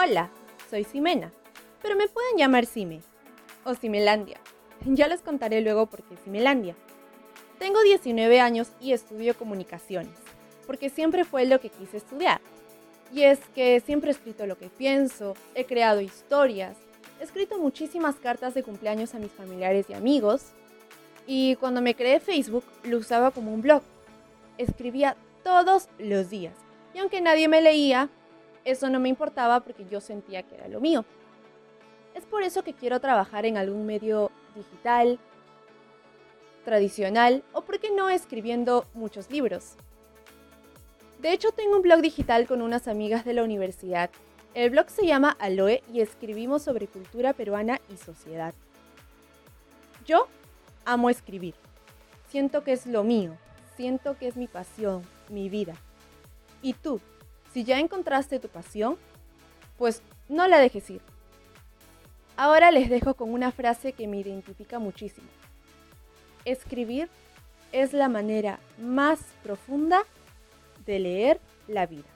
Hola, 0.00 0.30
soy 0.70 0.84
Simena, 0.84 1.32
pero 1.82 1.96
me 1.96 2.06
pueden 2.06 2.36
llamar 2.36 2.66
Sime 2.66 3.00
o 3.64 3.74
Simelandia. 3.74 4.38
Ya 4.84 5.08
les 5.08 5.22
contaré 5.22 5.60
luego 5.60 5.86
por 5.86 6.04
qué 6.04 6.16
Simelandia. 6.22 6.76
Tengo 7.58 7.82
19 7.82 8.40
años 8.40 8.68
y 8.80 8.92
estudio 8.92 9.36
comunicaciones, 9.36 10.14
porque 10.68 10.88
siempre 10.88 11.24
fue 11.24 11.46
lo 11.46 11.58
que 11.58 11.70
quise 11.70 11.96
estudiar. 11.96 12.40
Y 13.12 13.22
es 13.22 13.40
que 13.56 13.80
siempre 13.80 14.10
he 14.10 14.12
escrito 14.12 14.46
lo 14.46 14.56
que 14.56 14.68
pienso, 14.68 15.34
he 15.56 15.64
creado 15.64 16.00
historias, 16.00 16.76
he 17.20 17.24
escrito 17.24 17.58
muchísimas 17.58 18.14
cartas 18.14 18.54
de 18.54 18.62
cumpleaños 18.62 19.16
a 19.16 19.18
mis 19.18 19.32
familiares 19.32 19.86
y 19.88 19.94
amigos, 19.94 20.52
y 21.26 21.56
cuando 21.56 21.82
me 21.82 21.96
creé 21.96 22.20
Facebook 22.20 22.62
lo 22.84 22.98
usaba 22.98 23.32
como 23.32 23.52
un 23.52 23.62
blog. 23.62 23.82
Escribía 24.58 25.16
todos 25.42 25.88
los 25.98 26.30
días, 26.30 26.54
y 26.94 27.00
aunque 27.00 27.20
nadie 27.20 27.48
me 27.48 27.60
leía, 27.60 28.08
eso 28.70 28.90
no 28.90 29.00
me 29.00 29.08
importaba 29.08 29.60
porque 29.60 29.86
yo 29.86 30.00
sentía 30.00 30.42
que 30.42 30.54
era 30.54 30.68
lo 30.68 30.80
mío. 30.80 31.04
Es 32.14 32.24
por 32.24 32.42
eso 32.42 32.62
que 32.62 32.74
quiero 32.74 33.00
trabajar 33.00 33.46
en 33.46 33.56
algún 33.56 33.86
medio 33.86 34.30
digital, 34.54 35.18
tradicional 36.64 37.42
o, 37.52 37.62
por 37.62 37.78
qué 37.78 37.90
no, 37.90 38.10
escribiendo 38.10 38.84
muchos 38.92 39.30
libros. 39.30 39.74
De 41.20 41.32
hecho, 41.32 41.50
tengo 41.52 41.76
un 41.76 41.82
blog 41.82 42.00
digital 42.00 42.46
con 42.46 42.62
unas 42.62 42.88
amigas 42.88 43.24
de 43.24 43.34
la 43.34 43.42
universidad. 43.42 44.10
El 44.54 44.70
blog 44.70 44.90
se 44.90 45.06
llama 45.06 45.36
Aloe 45.40 45.82
y 45.92 46.00
escribimos 46.00 46.62
sobre 46.62 46.86
cultura 46.86 47.32
peruana 47.32 47.80
y 47.92 47.96
sociedad. 47.96 48.54
Yo 50.04 50.26
amo 50.84 51.10
escribir. 51.10 51.54
Siento 52.28 52.64
que 52.64 52.72
es 52.72 52.86
lo 52.86 53.04
mío. 53.04 53.36
Siento 53.76 54.16
que 54.18 54.28
es 54.28 54.36
mi 54.36 54.46
pasión, 54.46 55.02
mi 55.28 55.48
vida. 55.48 55.74
¿Y 56.62 56.74
tú? 56.74 57.00
Si 57.58 57.64
ya 57.64 57.80
encontraste 57.80 58.38
tu 58.38 58.46
pasión, 58.46 58.96
pues 59.78 60.00
no 60.28 60.46
la 60.46 60.60
dejes 60.60 60.90
ir. 60.90 61.00
Ahora 62.36 62.70
les 62.70 62.88
dejo 62.88 63.14
con 63.14 63.32
una 63.32 63.50
frase 63.50 63.94
que 63.94 64.06
me 64.06 64.18
identifica 64.18 64.78
muchísimo. 64.78 65.26
Escribir 66.44 67.08
es 67.72 67.92
la 67.92 68.08
manera 68.08 68.60
más 68.80 69.18
profunda 69.42 70.04
de 70.86 71.00
leer 71.00 71.40
la 71.66 71.86
vida. 71.86 72.06